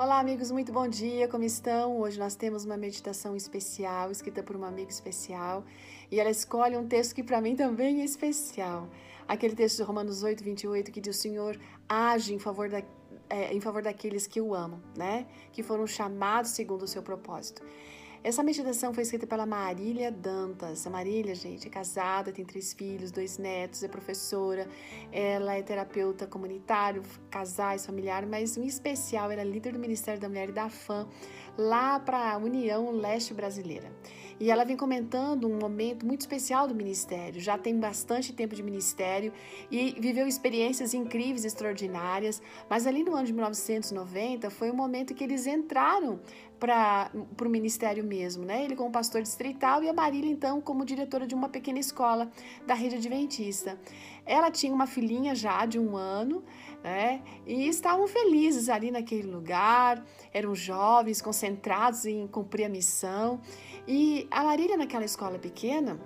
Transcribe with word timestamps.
Olá, 0.00 0.20
amigos, 0.20 0.52
muito 0.52 0.72
bom 0.72 0.86
dia, 0.86 1.26
como 1.26 1.42
estão? 1.42 1.98
Hoje 1.98 2.20
nós 2.20 2.36
temos 2.36 2.64
uma 2.64 2.76
meditação 2.76 3.34
especial, 3.34 4.12
escrita 4.12 4.44
por 4.44 4.54
uma 4.54 4.68
amiga 4.68 4.92
especial, 4.92 5.64
e 6.08 6.20
ela 6.20 6.30
escolhe 6.30 6.76
um 6.76 6.86
texto 6.86 7.16
que 7.16 7.22
para 7.24 7.40
mim 7.40 7.56
também 7.56 8.00
é 8.00 8.04
especial. 8.04 8.88
Aquele 9.26 9.56
texto 9.56 9.78
de 9.78 9.82
Romanos 9.82 10.22
8, 10.22 10.44
28, 10.44 10.92
que 10.92 11.00
diz: 11.00 11.16
O 11.16 11.18
Senhor 11.18 11.58
age 11.88 12.32
em 12.32 12.38
favor, 12.38 12.68
da, 12.68 12.80
é, 13.28 13.52
em 13.52 13.60
favor 13.60 13.82
daqueles 13.82 14.28
que 14.28 14.40
o 14.40 14.54
amam, 14.54 14.80
né? 14.96 15.26
Que 15.50 15.64
foram 15.64 15.84
chamados 15.84 16.52
segundo 16.52 16.82
o 16.84 16.86
seu 16.86 17.02
propósito. 17.02 17.64
Essa 18.28 18.42
meditação 18.42 18.92
foi 18.92 19.04
escrita 19.04 19.26
pela 19.26 19.46
Marília 19.46 20.12
Dantas. 20.12 20.86
A 20.86 20.90
Marília, 20.90 21.34
gente, 21.34 21.66
é 21.66 21.70
casada, 21.70 22.30
tem 22.30 22.44
três 22.44 22.74
filhos, 22.74 23.10
dois 23.10 23.38
netos, 23.38 23.82
é 23.82 23.88
professora, 23.88 24.68
ela 25.10 25.54
é 25.54 25.62
terapeuta 25.62 26.26
comunitário, 26.26 27.02
casais, 27.30 27.86
familiar, 27.86 28.26
mas 28.26 28.58
em 28.58 28.66
especial 28.66 29.30
ela 29.30 29.40
é 29.40 29.44
líder 29.46 29.72
do 29.72 29.78
Ministério 29.78 30.20
da 30.20 30.28
Mulher 30.28 30.50
e 30.50 30.52
da 30.52 30.68
FAM, 30.68 31.08
lá 31.56 31.98
para 31.98 32.34
a 32.34 32.36
União 32.36 32.90
Leste 32.90 33.32
Brasileira. 33.32 33.90
E 34.40 34.50
ela 34.50 34.64
vem 34.64 34.76
comentando 34.76 35.48
um 35.48 35.58
momento 35.58 36.06
muito 36.06 36.20
especial 36.20 36.68
do 36.68 36.74
ministério. 36.74 37.40
Já 37.40 37.58
tem 37.58 37.78
bastante 37.78 38.32
tempo 38.32 38.54
de 38.54 38.62
ministério 38.62 39.32
e 39.70 39.96
viveu 39.98 40.26
experiências 40.26 40.94
incríveis, 40.94 41.44
extraordinárias. 41.44 42.40
Mas 42.70 42.86
ali 42.86 43.02
no 43.02 43.14
ano 43.14 43.26
de 43.26 43.32
1990 43.32 44.50
foi 44.50 44.70
o 44.70 44.74
momento 44.74 45.14
que 45.14 45.24
eles 45.24 45.46
entraram 45.46 46.20
para 46.58 47.10
o 47.14 47.48
ministério 47.48 48.04
mesmo, 48.04 48.44
né? 48.44 48.64
Ele 48.64 48.74
como 48.74 48.90
pastor 48.90 49.22
distrital 49.22 49.82
e 49.82 49.88
a 49.88 49.92
Marília, 49.92 50.30
então, 50.30 50.60
como 50.60 50.84
diretora 50.84 51.26
de 51.26 51.34
uma 51.34 51.48
pequena 51.48 51.78
escola 51.78 52.30
da 52.66 52.74
rede 52.74 52.96
adventista. 52.96 53.78
Ela 54.26 54.50
tinha 54.50 54.74
uma 54.74 54.86
filhinha 54.86 55.34
já 55.34 55.64
de 55.64 55.78
um 55.78 55.96
ano, 55.96 56.44
né? 56.82 57.22
E 57.46 57.66
estavam 57.68 58.06
felizes 58.06 58.68
ali 58.68 58.90
naquele 58.90 59.28
lugar, 59.28 60.04
eram 60.32 60.54
jovens, 60.54 61.22
concentrados 61.22 62.04
em 62.04 62.26
cumprir 62.26 62.64
a 62.64 62.68
missão. 62.68 63.40
E 63.86 64.27
a 64.30 64.44
Marília, 64.44 64.76
naquela 64.76 65.04
escola 65.04 65.38
pequena, 65.38 65.98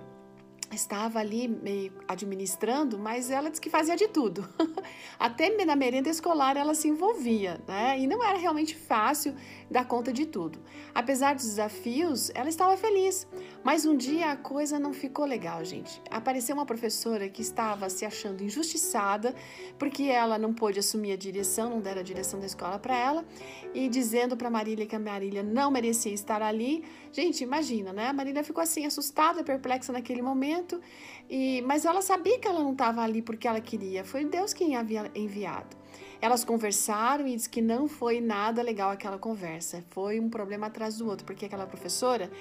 estava 0.73 1.19
ali 1.19 1.47
meio 1.47 1.93
administrando, 2.07 2.97
mas 2.97 3.29
ela 3.29 3.49
disse 3.49 3.61
que 3.61 3.69
fazia 3.69 3.95
de 3.95 4.07
tudo. 4.07 4.47
Até 5.19 5.63
na 5.65 5.75
merenda 5.75 6.09
escolar 6.09 6.57
ela 6.57 6.73
se 6.75 6.87
envolvia, 6.87 7.61
né? 7.67 7.99
E 7.99 8.07
não 8.07 8.23
era 8.23 8.37
realmente 8.37 8.75
fácil 8.75 9.35
dar 9.69 9.85
conta 9.85 10.11
de 10.11 10.25
tudo. 10.25 10.59
Apesar 10.93 11.35
dos 11.35 11.45
desafios, 11.45 12.31
ela 12.35 12.49
estava 12.49 12.75
feliz. 12.77 13.27
Mas 13.63 13.85
um 13.85 13.95
dia 13.95 14.31
a 14.31 14.35
coisa 14.35 14.79
não 14.79 14.93
ficou 14.93 15.25
legal, 15.25 15.63
gente. 15.63 16.01
Apareceu 16.09 16.55
uma 16.55 16.65
professora 16.65 17.29
que 17.29 17.41
estava 17.41 17.89
se 17.89 18.05
achando 18.05 18.43
injustiçada 18.43 19.33
porque 19.77 20.03
ela 20.03 20.37
não 20.37 20.53
pôde 20.53 20.79
assumir 20.79 21.13
a 21.13 21.17
direção, 21.17 21.69
não 21.69 21.81
deram 21.81 22.01
a 22.01 22.03
direção 22.03 22.39
da 22.39 22.45
escola 22.45 22.77
para 22.77 22.95
ela, 22.95 23.25
e 23.73 23.89
dizendo 23.89 24.37
para 24.37 24.49
Marília 24.49 24.85
que 24.85 24.95
a 24.95 24.99
Marília 24.99 25.43
não 25.43 25.71
merecia 25.71 26.13
estar 26.13 26.41
ali. 26.41 26.83
Gente, 27.11 27.43
imagina, 27.43 27.91
né? 27.91 28.07
A 28.09 28.13
Marília 28.13 28.43
ficou 28.43 28.61
assim 28.61 28.85
assustada, 28.85 29.43
perplexa 29.43 29.91
naquele 29.91 30.21
momento, 30.21 30.62
e 31.29 31.61
mas 31.63 31.85
ela 31.85 32.01
sabia 32.01 32.39
que 32.39 32.47
ela 32.47 32.59
não 32.59 32.73
estava 32.73 33.01
ali 33.01 33.21
porque 33.21 33.47
ela 33.47 33.61
queria. 33.61 34.03
Foi 34.03 34.23
Deus 34.25 34.53
quem 34.53 34.75
havia 34.75 35.09
enviado. 35.15 35.75
Elas 36.21 36.45
conversaram 36.45 37.27
e 37.27 37.35
diz 37.35 37.47
que 37.47 37.61
não 37.61 37.85
foi 37.87 38.21
nada 38.21 38.61
legal 38.61 38.89
aquela 38.89 39.17
conversa. 39.17 39.83
Foi 39.89 40.21
um 40.21 40.29
problema 40.29 40.67
atrás 40.67 40.97
do 40.97 41.07
outro, 41.07 41.25
porque 41.25 41.45
aquela 41.45 41.65
professora, 41.65 42.31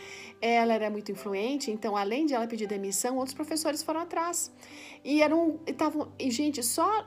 ela 0.40 0.72
era 0.72 0.88
muito 0.88 1.10
influente, 1.10 1.68
então 1.70 1.96
além 1.96 2.24
de 2.24 2.32
ela 2.32 2.46
pedir 2.46 2.68
demissão, 2.68 3.16
outros 3.16 3.34
professores 3.34 3.82
foram 3.82 4.00
atrás. 4.00 4.52
E 5.04 5.20
eram, 5.20 5.58
estavam, 5.66 6.12
e 6.16 6.30
gente, 6.30 6.62
só 6.62 7.04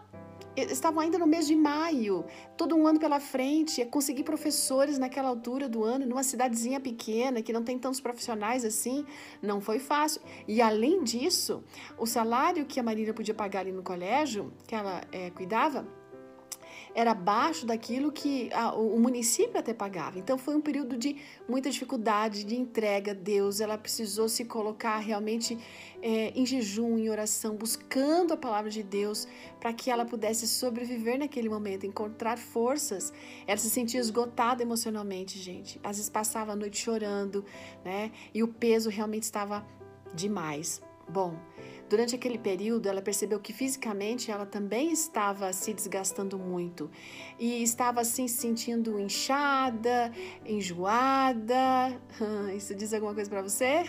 estavam 0.56 1.00
ainda 1.00 1.18
no 1.18 1.28
mês 1.28 1.48
de 1.48 1.56
maio, 1.56 2.26
todo 2.58 2.76
um 2.76 2.88
ano 2.88 3.00
pela 3.00 3.20
frente, 3.20 3.84
conseguir 3.86 4.24
professores 4.24 4.98
naquela 4.98 5.30
altura 5.30 5.68
do 5.68 5.84
ano, 5.84 6.06
numa 6.06 6.24
cidadezinha 6.24 6.80
pequena, 6.80 7.42
que 7.42 7.54
não 7.54 7.64
tem 7.64 7.78
tantos 7.78 8.00
profissionais 8.00 8.64
assim, 8.64 9.06
não 9.42 9.60
foi 9.62 9.80
fácil. 9.80 10.22
E 10.48 10.62
além 10.62 11.04
disso, 11.04 11.64
o 11.98 12.06
salário 12.06 12.66
que 12.66 12.80
a 12.80 12.84
Marília 12.84 13.14
podia 13.14 13.34
pagar 13.34 13.62
ali 13.62 13.72
no 13.72 13.84
colégio, 13.84 14.54
que 14.68 14.76
ela 14.76 15.02
é, 15.12 15.30
cuidava, 15.32 15.88
era 16.96 17.12
abaixo 17.12 17.66
daquilo 17.66 18.10
que 18.10 18.50
a, 18.54 18.74
o 18.74 18.98
município 18.98 19.60
até 19.60 19.74
pagava. 19.74 20.18
Então 20.18 20.38
foi 20.38 20.56
um 20.56 20.62
período 20.62 20.98
de 20.98 21.18
muita 21.48 21.70
dificuldade, 21.70 22.46
de 22.46 22.56
entrega 22.56 23.12
a 23.12 23.14
Deus. 23.14 23.60
Ela 23.60 23.78
precisou 23.78 24.30
se 24.30 24.46
colocar 24.46 24.98
realmente 25.00 25.60
é, 26.02 26.30
em 26.30 26.46
jejum, 26.46 26.98
em 26.98 27.10
oração, 27.10 27.58
buscando 27.58 28.34
a 28.34 28.38
palavra 28.38 28.72
de 28.72 28.82
Deus 28.82 29.28
para 29.60 29.74
que 29.74 29.92
ela 29.92 30.06
pudesse 30.06 30.48
sobreviver 30.48 31.20
naquele 31.20 31.50
momento, 31.50 31.86
encontrar 31.86 32.38
forças. 32.38 33.12
Ela 33.46 33.58
se 33.58 33.70
sentia 33.70 34.00
esgotada 34.00 34.64
emocionalmente, 34.64 35.38
gente. 35.38 35.78
Às 35.84 35.98
vezes 35.98 36.10
passava 36.10 36.54
a 36.54 36.56
noite 36.56 36.78
chorando, 36.78 37.44
né? 37.84 38.10
E 38.34 38.42
o 38.42 38.48
peso 38.48 38.90
realmente 38.90 39.24
estava 39.24 39.68
demais. 40.14 40.82
Bom, 41.10 41.38
durante 41.90 42.16
aquele 42.16 42.38
período 42.38 42.88
ela 42.88 43.02
percebeu 43.02 43.40
que 43.40 43.54
fisicamente 43.54 44.32
ela 44.32 44.46
também 44.46 44.92
estava 44.92 45.52
se 45.54 45.74
desgastando 45.74 46.38
muito 46.38 46.90
e 47.40 47.62
estava 47.62 48.02
assim 48.02 48.28
se 48.28 48.38
sentindo 48.38 49.00
inchada, 49.00 50.12
enjoada. 50.46 52.00
Isso 52.56 52.76
diz 52.76 52.94
alguma 52.94 53.14
coisa 53.14 53.30
para 53.30 53.42
você? 53.42 53.84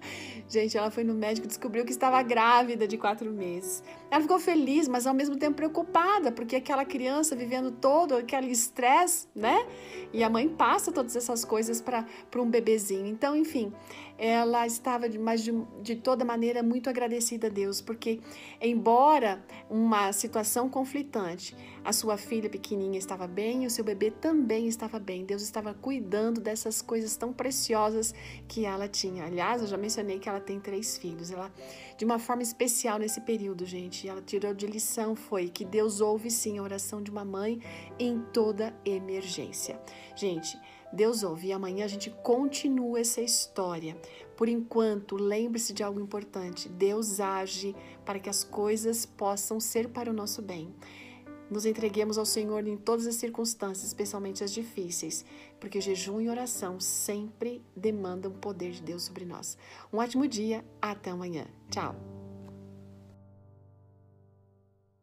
Gente, 0.48 0.76
ela 0.76 0.90
foi 0.90 1.04
no 1.04 1.14
médico 1.14 1.46
e 1.46 1.48
descobriu 1.48 1.84
que 1.84 1.92
estava 1.92 2.20
grávida 2.22 2.86
de 2.86 2.98
quatro 2.98 3.30
meses. 3.30 3.84
Ela 4.10 4.20
ficou 4.20 4.40
feliz, 4.40 4.88
mas 4.88 5.06
ao 5.06 5.14
mesmo 5.14 5.36
tempo 5.36 5.54
preocupada, 5.54 6.32
porque 6.32 6.56
aquela 6.56 6.84
criança 6.84 7.36
vivendo 7.36 7.70
todo 7.70 8.16
aquele 8.16 8.50
estresse, 8.50 9.28
né? 9.32 9.64
E 10.12 10.24
a 10.24 10.28
mãe 10.28 10.48
passa 10.48 10.90
todas 10.90 11.14
essas 11.14 11.44
coisas 11.44 11.80
para 11.80 12.04
um 12.36 12.50
bebezinho. 12.50 13.06
Então, 13.06 13.36
enfim, 13.36 13.72
ela 14.18 14.66
estava, 14.66 15.06
mas 15.20 15.44
de, 15.44 15.52
de 15.80 15.94
toda 15.94 16.24
maneira, 16.24 16.62
muito 16.62 16.90
agradecida 16.90 17.39
a 17.46 17.50
Deus, 17.50 17.80
porque, 17.80 18.20
embora 18.60 19.44
uma 19.68 20.12
situação 20.12 20.68
conflitante, 20.68 21.56
a 21.84 21.92
sua 21.92 22.16
filha 22.16 22.48
pequenininha 22.48 22.98
estava 22.98 23.26
bem 23.26 23.64
e 23.64 23.66
o 23.66 23.70
seu 23.70 23.84
bebê 23.84 24.10
também 24.10 24.66
estava 24.66 24.98
bem. 24.98 25.24
Deus 25.24 25.42
estava 25.42 25.72
cuidando 25.72 26.40
dessas 26.40 26.82
coisas 26.82 27.16
tão 27.16 27.32
preciosas 27.32 28.14
que 28.46 28.64
ela 28.64 28.86
tinha. 28.86 29.24
Aliás, 29.24 29.62
eu 29.62 29.68
já 29.68 29.76
mencionei 29.76 30.18
que 30.18 30.28
ela 30.28 30.40
tem 30.40 30.60
três 30.60 30.98
filhos. 30.98 31.30
Ela, 31.30 31.50
de 31.96 32.04
uma 32.04 32.18
forma 32.18 32.42
especial 32.42 32.98
nesse 32.98 33.20
período, 33.20 33.64
gente, 33.64 34.08
ela 34.08 34.20
tirou 34.20 34.52
de 34.54 34.66
lição 34.66 35.16
foi 35.16 35.48
que 35.48 35.64
Deus 35.64 36.00
ouve 36.00 36.30
sim 36.30 36.58
a 36.58 36.62
oração 36.62 37.02
de 37.02 37.10
uma 37.10 37.24
mãe 37.24 37.60
em 37.98 38.20
toda 38.32 38.74
emergência. 38.84 39.80
Gente, 40.14 40.58
Deus 40.92 41.22
ouve 41.22 41.48
e 41.48 41.52
amanhã 41.52 41.84
a 41.84 41.88
gente 41.88 42.10
continua 42.22 43.00
essa 43.00 43.20
história. 43.20 43.96
Por 44.36 44.48
enquanto, 44.48 45.16
lembre-se 45.16 45.72
de 45.72 45.82
algo 45.82 46.00
importante: 46.00 46.68
Deus 46.68 47.20
age 47.20 47.74
para 48.04 48.18
que 48.18 48.30
as 48.30 48.42
coisas 48.42 49.06
possam 49.06 49.60
ser 49.60 49.88
para 49.88 50.10
o 50.10 50.14
nosso 50.14 50.42
bem. 50.42 50.74
Nos 51.50 51.66
entreguemos 51.66 52.16
ao 52.16 52.24
Senhor 52.24 52.64
em 52.66 52.76
todas 52.76 53.08
as 53.08 53.16
circunstâncias, 53.16 53.88
especialmente 53.88 54.44
as 54.44 54.52
difíceis, 54.52 55.24
porque 55.58 55.80
jejum 55.80 56.20
e 56.20 56.28
oração 56.28 56.78
sempre 56.78 57.60
demandam 57.74 58.30
o 58.30 58.34
poder 58.34 58.70
de 58.70 58.82
Deus 58.82 59.02
sobre 59.02 59.24
nós. 59.24 59.58
Um 59.92 59.98
ótimo 59.98 60.28
dia, 60.28 60.64
até 60.80 61.10
amanhã. 61.10 61.46
Tchau! 61.68 62.19